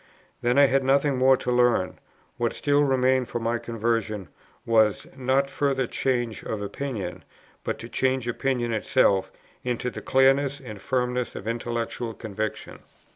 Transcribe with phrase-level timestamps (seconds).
[0.41, 1.99] Then, I had nothing more to learn;
[2.37, 4.29] what still remained for my conversion,
[4.65, 7.23] was, not further change of opinion,
[7.63, 9.31] but to change opinion itself
[9.63, 12.79] into the clearness and firmness of intellectual conviction.